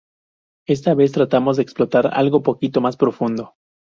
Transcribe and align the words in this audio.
Esta 0.67 0.95
vez, 0.95 1.11
tratamos 1.11 1.57
de 1.57 1.61
explorar 1.61 2.07
algo 2.15 2.37
un 2.37 2.43
poquito 2.43 2.81
más 2.81 2.97
profundo. 2.97 3.53